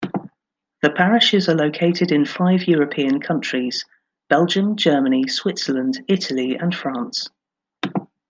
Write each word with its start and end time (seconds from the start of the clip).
The 0.81 0.89
parishes 0.89 1.47
are 1.47 1.53
located 1.53 2.11
in 2.11 2.25
five 2.25 2.67
European 2.67 3.19
countries: 3.19 3.85
Belgium, 4.29 4.75
Germany, 4.75 5.27
Switzerland, 5.27 6.01
Italy 6.07 6.55
and 6.55 6.73
France. 6.73 7.29